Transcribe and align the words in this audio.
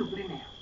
suprimento. 0.00 0.59